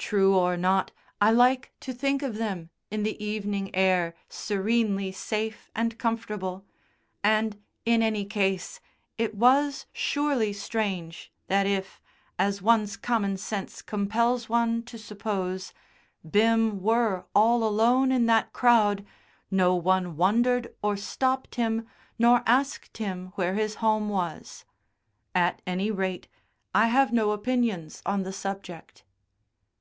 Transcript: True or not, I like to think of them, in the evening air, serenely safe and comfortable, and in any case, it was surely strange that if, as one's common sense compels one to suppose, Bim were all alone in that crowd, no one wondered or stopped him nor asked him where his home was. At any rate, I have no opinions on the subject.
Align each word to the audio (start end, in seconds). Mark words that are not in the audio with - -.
True 0.00 0.36
or 0.38 0.56
not, 0.56 0.90
I 1.20 1.30
like 1.32 1.72
to 1.80 1.92
think 1.92 2.22
of 2.22 2.36
them, 2.36 2.70
in 2.90 3.02
the 3.02 3.22
evening 3.22 3.74
air, 3.74 4.14
serenely 4.28 5.10
safe 5.12 5.70
and 5.74 5.98
comfortable, 5.98 6.64
and 7.22 7.60
in 7.84 8.00
any 8.02 8.24
case, 8.24 8.80
it 9.18 9.34
was 9.34 9.84
surely 9.92 10.52
strange 10.54 11.30
that 11.48 11.66
if, 11.66 12.00
as 12.38 12.62
one's 12.62 12.96
common 12.96 13.36
sense 13.36 13.82
compels 13.82 14.48
one 14.48 14.82
to 14.84 14.96
suppose, 14.98 15.74
Bim 16.26 16.80
were 16.80 17.26
all 17.34 17.62
alone 17.64 18.10
in 18.12 18.24
that 18.26 18.52
crowd, 18.54 19.04
no 19.50 19.74
one 19.74 20.16
wondered 20.16 20.72
or 20.80 20.96
stopped 20.96 21.56
him 21.56 21.86
nor 22.20 22.42
asked 22.46 22.96
him 22.98 23.32
where 23.34 23.54
his 23.54 23.74
home 23.74 24.08
was. 24.08 24.64
At 25.34 25.60
any 25.66 25.90
rate, 25.90 26.28
I 26.74 26.86
have 26.86 27.12
no 27.12 27.32
opinions 27.32 28.00
on 28.06 28.22
the 28.22 28.32
subject. 28.32 29.04